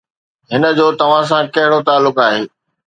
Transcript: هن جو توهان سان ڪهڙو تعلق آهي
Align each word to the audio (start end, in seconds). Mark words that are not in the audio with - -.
هن 0.51 0.63
جو 0.77 0.85
توهان 0.99 1.23
سان 1.31 1.43
ڪهڙو 1.55 1.79
تعلق 1.89 2.15
آهي 2.27 2.43